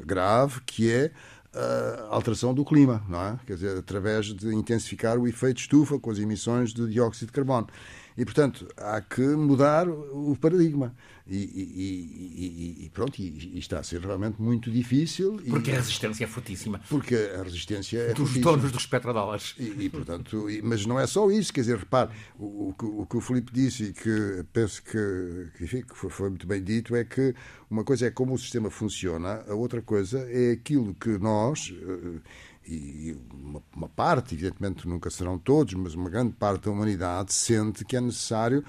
[0.05, 1.11] grave que é
[1.55, 3.39] a alteração do clima, não é?
[3.47, 7.69] Quer dizer, através de intensificar o efeito estufa com as emissões de dióxido de carbono.
[8.17, 10.95] E, portanto, há que mudar o paradigma.
[11.27, 15.41] E, e, e, e pronto, e, está a ser realmente muito difícil.
[15.49, 16.81] Porque a resistência é fortíssima.
[16.89, 18.45] Porque a resistência é Dos fortíssima.
[18.45, 19.55] donos dos petrodólares.
[19.59, 23.21] E, portanto, mas não é só isso, quer dizer, repare, o, o, o que o
[23.21, 27.05] Filipe disse e que penso que, que, enfim, que foi, foi muito bem dito é
[27.05, 27.35] que
[27.71, 32.21] uma coisa é como o sistema funciona, a outra coisa é aquilo que nós eh,
[32.67, 37.85] e uma, uma, parte, evidentemente nunca serão todos, mas uma grande parte da humanidade sente
[37.85, 38.65] que é necessário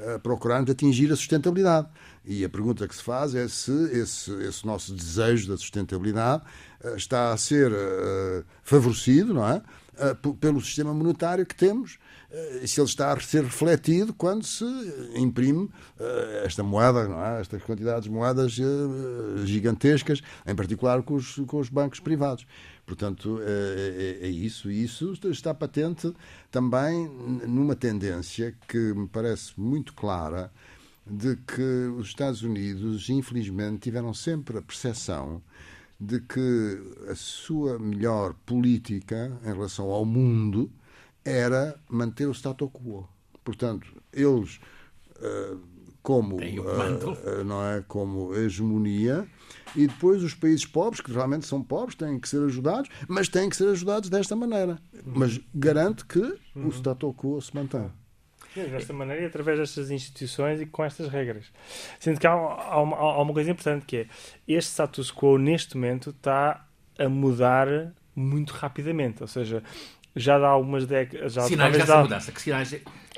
[0.00, 1.88] uh, atingir a sustentabilidade.
[2.24, 6.42] E a pergunta que se faz é se esse, esse nosso desejo da sustentabilidade
[6.82, 9.62] uh, está a ser uh, favorecido não é?
[10.40, 12.00] pelo sistema monetário que temos
[12.66, 14.64] se ele está a ser refletido quando se
[15.14, 15.70] imprime
[16.42, 17.40] esta moeda, não é?
[17.40, 18.58] estas quantidades de moedas
[19.44, 22.44] gigantescas, em particular com os, com os bancos privados.
[22.86, 24.70] Portanto, é, é, é isso.
[24.70, 26.12] E isso está patente
[26.50, 27.08] também
[27.46, 30.52] numa tendência que me parece muito clara
[31.06, 31.62] de que
[31.98, 35.42] os Estados Unidos, infelizmente, tiveram sempre a percepção
[36.00, 40.70] de que a sua melhor política em relação ao mundo
[41.24, 43.08] era manter o status quo.
[43.42, 44.60] Portanto, eles,
[45.20, 45.56] eh,
[46.04, 49.26] como, eh, não é, como hegemonia,
[49.74, 53.48] e depois os países pobres, que realmente são pobres, têm que ser ajudados, mas têm
[53.48, 54.78] que ser ajudados desta maneira.
[55.02, 56.20] Mas garante que
[56.54, 57.90] o status quo se mantém.
[58.54, 61.46] desta maneira e através destas instituições e com estas regras.
[61.98, 64.06] Sendo que há, há, uma, há uma coisa importante que é
[64.46, 69.22] este status quo neste momento está a mudar muito rapidamente.
[69.22, 69.62] Ou seja,
[70.14, 71.32] já dá algumas décadas.
[71.32, 72.30] Já, sinais dessa dá, mudança.
[72.30, 72.74] Que sinais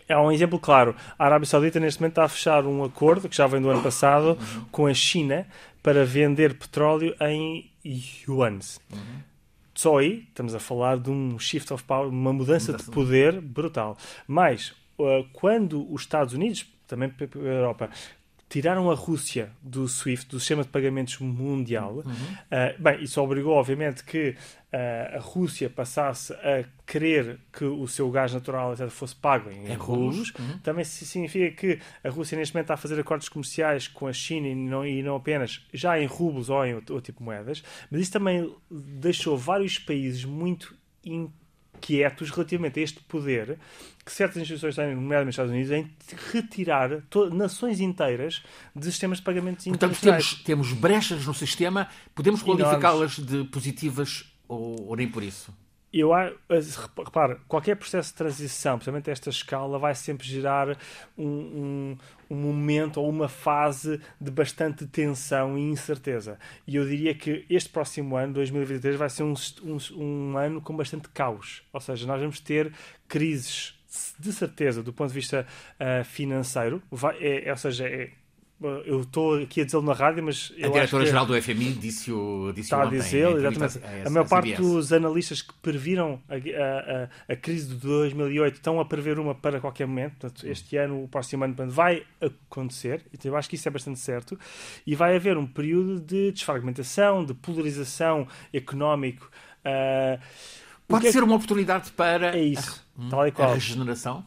[0.09, 0.95] é um exemplo claro.
[1.19, 3.83] A Arábia Saudita, neste momento, está a fechar um acordo, que já vem do ano
[3.83, 4.65] passado, uhum.
[4.71, 5.47] com a China,
[5.83, 8.81] para vender petróleo em yuans.
[8.93, 9.21] Uhum.
[9.75, 13.41] Só aí estamos a falar de um shift of power, uma mudança, mudança de poder
[13.41, 13.97] brutal.
[14.27, 17.91] Mas, uh, quando os Estados Unidos, também para a Europa,
[18.49, 21.97] tiraram a Rússia do SWIFT, do sistema de pagamentos mundial.
[21.97, 22.03] Uhum.
[22.03, 24.37] Uh, bem, isso obrigou, obviamente, que
[24.73, 29.67] uh, a Rússia passasse a querer que o seu gás natural até fosse pago em,
[29.67, 30.33] em rublos.
[30.39, 30.59] Uhum.
[30.59, 34.47] Também significa que a Rússia, neste momento, está a fazer acordos comerciais com a China
[34.47, 37.65] e não, e não apenas já em rublos ou em outro, outro tipo de moedas.
[37.91, 40.77] Mas isso também deixou vários países muito
[41.81, 43.59] quietos relativamente a este poder
[44.05, 45.91] que certas instituições têm, nomeadamente nos Estados Unidos, em
[46.33, 48.43] retirar nações inteiras
[48.75, 50.35] de sistemas de pagamentos Portanto, internacionais.
[50.45, 55.53] Temos, temos brechas no sistema, podemos qualificá-las de positivas ou, ou nem por isso?
[56.01, 56.11] Eu
[57.05, 60.77] repara, qualquer processo de transição, principalmente esta escala, vai sempre gerar
[61.17, 61.99] um, um,
[62.31, 66.39] um, momento ou uma fase de bastante tensão e incerteza.
[66.67, 69.35] E eu diria que este próximo ano, 2023, vai ser um,
[69.97, 71.63] um ano com bastante caos.
[71.73, 72.73] Ou seja, nós vamos ter
[73.09, 73.77] crises
[74.19, 75.47] de certeza do ponto de vista
[75.81, 78.11] uh, financeiro, vai, é, é, ou seja, é,
[78.61, 80.53] eu estou aqui a dizê-lo na rádio, mas.
[80.63, 83.81] a diretora-geral do FMI disse-o disse Está a dizer, exatamente.
[83.85, 88.81] A, a, maior parte dos analistas que previram a, a, a, crise de 2008 estão
[88.81, 90.13] a prever uma para qualquer momento.
[90.13, 93.05] Portanto, este ano, o próximo ano, vai acontecer.
[93.13, 94.39] Então, eu acho que isso é bastante certo.
[94.87, 99.31] E vai haver um período de desfragmentação, de polarização económico.
[99.67, 100.19] Uh,
[100.89, 103.51] Pode é ser uma oportunidade para é isso, a, tal e qual.
[103.51, 104.25] a regeneração?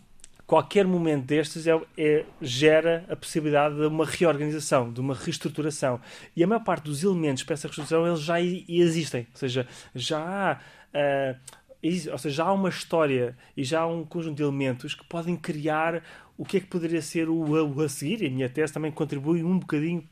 [0.50, 6.02] Qualquer momento destes é, é, gera a possibilidade de uma reorganização, de uma reestruturação.
[6.36, 9.28] E a maior parte dos elementos para essa reestruturação eles já existem.
[9.32, 10.60] Ou seja, já há.
[10.92, 15.06] Uh, ou seja, já há uma história e já há um conjunto de elementos que
[15.06, 16.04] podem criar
[16.36, 18.24] o que é que poderia ser o, o a seguir.
[18.24, 20.04] E a minha tese também contribui um bocadinho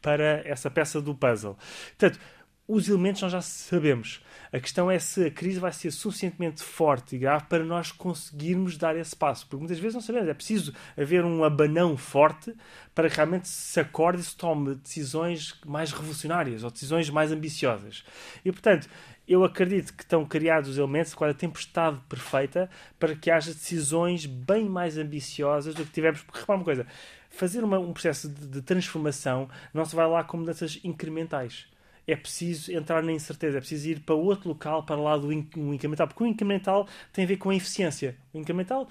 [0.00, 1.58] para essa peça do puzzle.
[1.98, 2.20] Portanto,
[2.66, 4.22] os elementos nós já sabemos.
[4.50, 8.78] A questão é se a crise vai ser suficientemente forte e grave para nós conseguirmos
[8.78, 9.46] dar esse passo.
[9.46, 10.28] Porque muitas vezes não sabemos.
[10.28, 12.54] É preciso haver um abanão forte
[12.94, 18.02] para que realmente se acorde e se tome decisões mais revolucionárias ou decisões mais ambiciosas.
[18.42, 18.88] E, portanto,
[19.28, 24.24] eu acredito que estão criados os elementos com a tempestade perfeita para que haja decisões
[24.24, 26.22] bem mais ambiciosas do que tivemos.
[26.22, 26.86] Porque, repara uma coisa,
[27.28, 31.66] fazer uma, um processo de, de transformação não se vai lá com mudanças incrementais
[32.06, 36.06] é preciso entrar na incerteza, é preciso ir para outro local para lá do incremental,
[36.06, 38.16] porque o incremental tem a ver com a eficiência.
[38.32, 38.88] O incremental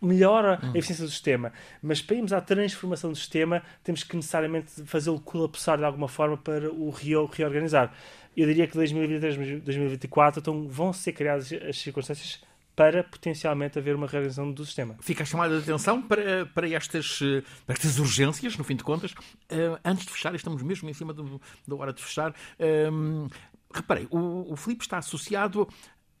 [0.00, 0.72] melhora hum.
[0.74, 1.52] a eficiência do sistema,
[1.82, 6.36] mas para irmos à transformação do sistema temos que necessariamente fazê-lo colapsar de alguma forma
[6.36, 7.92] para o reorganizar.
[8.36, 12.42] Eu diria que 2023, 2024 então, vão ser criadas as circunstâncias
[12.76, 14.96] para potencialmente haver uma realização do sistema.
[15.00, 17.18] Fica a chamada de atenção para, para, estas,
[17.64, 19.12] para estas urgências, no fim de contas.
[19.12, 22.32] Uh, antes de fechar, estamos mesmo em cima do, da hora de fechar.
[22.60, 23.28] Uh,
[23.72, 25.66] reparei, o, o Filipe está associado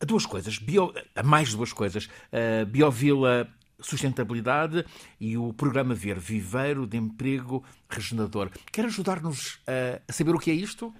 [0.00, 2.06] a duas coisas, bio, a mais duas coisas.
[2.06, 3.46] Uh, Biovila
[3.78, 4.86] sustentabilidade
[5.20, 8.50] e o programa Ver Viveiro de Emprego Regenerador.
[8.72, 9.60] Quer ajudar-nos
[10.08, 10.94] a saber o que é isto?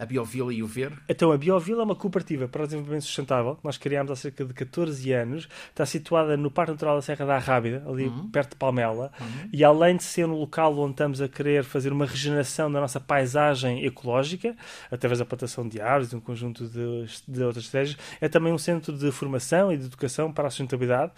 [0.00, 0.92] A Biovila e o Ver?
[1.06, 4.46] Então, a Biovila é uma cooperativa para o desenvolvimento sustentável que nós criámos há cerca
[4.46, 5.46] de 14 anos.
[5.68, 8.30] Está situada no Parque Natural da Serra da Rábida, ali uhum.
[8.30, 9.12] perto de Palmela.
[9.20, 9.48] Uhum.
[9.52, 12.98] E além de ser um local onde estamos a querer fazer uma regeneração da nossa
[12.98, 14.56] paisagem ecológica,
[14.90, 18.58] através da plantação de árvores e um conjunto de, de outras estratégias, é também um
[18.58, 21.12] centro de formação e de educação para a sustentabilidade.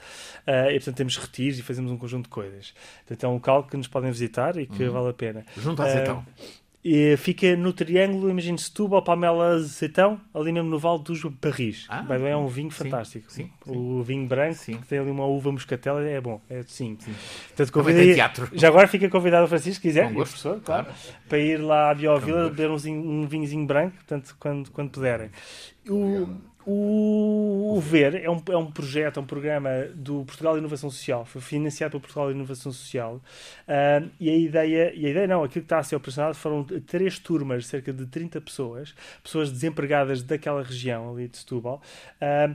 [0.44, 2.74] Uh, e, portanto, temos retiros e fazemos um conjunto de coisas.
[3.06, 4.92] Portanto, é um local que nos podem visitar e que uhum.
[4.92, 5.46] vale a pena.
[5.56, 6.26] Junta-se uh, então.
[6.84, 11.86] E fica no triângulo, imagine Setúbal, Palmela, Azeitão, ali mesmo no Vale dos Barris.
[11.88, 13.30] Ah, é um vinho fantástico.
[13.30, 14.76] Sim, sim, O vinho branco, sim.
[14.78, 16.40] que tem ali uma uva moscatela, é bom.
[16.50, 16.96] É, sim.
[16.98, 17.14] sim.
[17.48, 18.48] Portanto, convidei, teatro.
[18.52, 21.90] Já agora fica convidado o Francisco, se quiser, o professor, claro, claro, para ir lá
[21.90, 25.30] à Biovila beber um, um vinhozinho branco, portanto, quando, quando puderem.
[25.88, 26.28] O,
[26.66, 31.24] o, o VER é um, é um projeto, é um programa do Portugal Inovação Social,
[31.24, 33.16] foi financiado pelo Portugal Inovação Social.
[33.16, 36.64] Uh, e a ideia, e a ideia não, aquilo que está a ser operacionado foram
[36.64, 41.82] três turmas, cerca de 30 pessoas, pessoas desempregadas daquela região ali de Setúbal,
[42.20, 42.54] uh,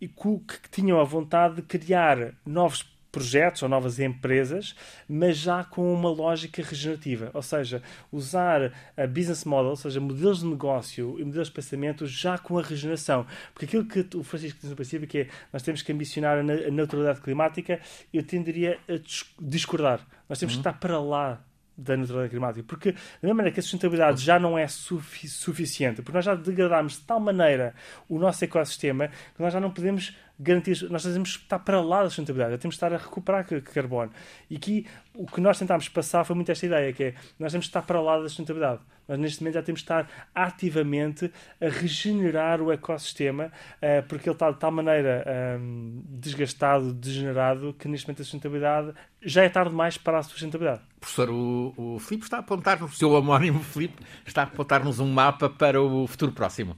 [0.00, 4.74] e que, que tinham a vontade de criar novos projetos ou novas empresas,
[5.06, 10.40] mas já com uma lógica regenerativa, ou seja, usar a business model, ou seja, modelos
[10.40, 13.26] de negócio e modelos de pensamento já com a regeneração.
[13.52, 16.42] Porque aquilo que o Francisco diz no princípio, que é nós temos que ambicionar a
[16.42, 17.78] neutralidade climática,
[18.12, 18.94] eu tenderia a
[19.40, 20.00] discordar.
[20.28, 20.62] Nós temos uhum.
[20.62, 21.44] que estar para lá
[21.76, 22.64] da neutralidade climática.
[22.66, 26.34] Porque, da mesma maneira que a sustentabilidade já não é sufi suficiente, porque nós já
[26.34, 27.74] degradámos de tal maneira
[28.08, 32.02] o nosso ecossistema que nós já não podemos garantir, nós temos que estar para lá
[32.02, 34.10] da sustentabilidade, temos que estar a recuperar carbono.
[34.50, 37.66] E aqui o que nós tentámos passar foi muito esta ideia, que é nós temos
[37.66, 38.80] que estar para lá da sustentabilidade.
[39.06, 44.34] Nós neste momento já temos que estar ativamente a regenerar o ecossistema, uh, porque ele
[44.34, 45.24] está de tal maneira
[45.60, 50.82] um, desgastado, degenerado, que neste momento a sustentabilidade já é tarde demais para a sustentabilidade.
[50.98, 55.10] Professor, o, o Filipe está a apontar-nos, o seu homónimo Filipe, está a apontar-nos um
[55.10, 56.76] mapa para o futuro próximo.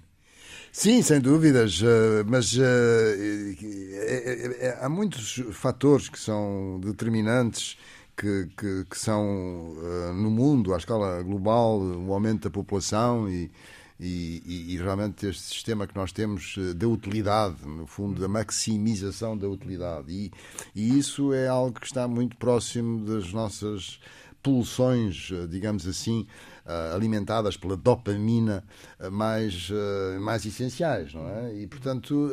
[0.77, 3.55] Sim, sem dúvidas, eh, mas é,
[4.59, 7.79] é, há muitos fatores que são determinantes
[8.17, 9.25] que, que, que são
[10.17, 13.53] no mundo, à escala global, o aumento da população e,
[14.01, 19.39] e, e, realmente este sistema que nós temos eh, da utilidade, no fundo, da maximização
[19.39, 20.11] da utilidade.
[20.11, 20.33] E,
[20.75, 24.01] e isso é algo que está muito próximo das nossas
[24.43, 26.27] pulsões, eh, digamos assim,
[26.67, 28.65] eh, alimentadas pela dopamina
[29.11, 29.71] mais,
[30.21, 31.55] mais essenciais, não é?
[31.55, 32.31] E, portanto,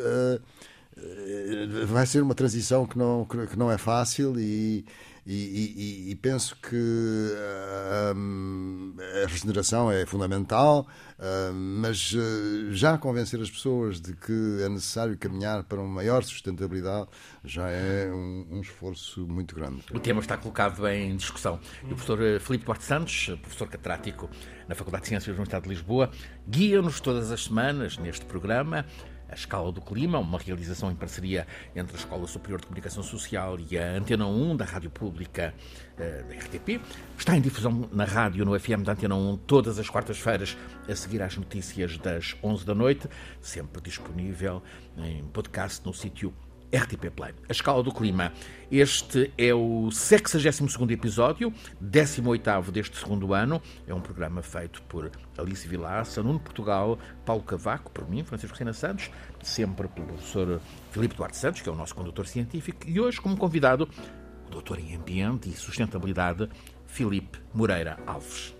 [1.87, 4.85] vai ser uma transição que não, que não é fácil e
[5.25, 8.13] e, e, e, penso que uh,
[9.23, 10.87] a regeneração é fundamental,
[11.21, 16.23] uh, mas uh, já convencer as pessoas de que é necessário caminhar para uma maior
[16.23, 17.07] sustentabilidade
[17.43, 19.83] já é um, um esforço muito grande.
[19.93, 21.59] O tema está colocado em discussão.
[21.83, 24.29] E o professor Filipe Duarte Santos, professor catedrático
[24.67, 26.11] na Faculdade de Ciências da Universidade de Lisboa,
[26.47, 28.85] guia-nos todas as semanas neste programa
[29.31, 33.57] a Escala do Clima, uma realização em parceria entre a Escola Superior de Comunicação Social
[33.59, 35.53] e a Antena 1 da Rádio Pública
[35.93, 36.81] uh, da RTP.
[37.17, 40.57] Está em difusão na rádio, no FM da Antena 1, todas as quartas-feiras,
[40.87, 43.07] a seguir às notícias das 11 da noite,
[43.39, 44.61] sempre disponível
[44.97, 46.33] em podcast no sítio
[46.71, 47.33] RTP Play.
[47.47, 48.31] A escala do clima.
[48.71, 51.53] Este é o 62º episódio,
[51.83, 53.61] 18º deste segundo ano.
[53.85, 58.73] É um programa feito por Alice Vilaça, Nuno Portugal, Paulo Cavaco, por mim, Francisco Sena
[58.73, 59.09] Santos,
[59.43, 60.61] sempre pelo professor
[60.91, 63.87] Filipe Duarte Santos, que é o nosso condutor científico, e hoje como convidado
[64.47, 66.49] o doutor em Ambiente e Sustentabilidade,
[66.87, 68.53] Filipe Moreira Alves.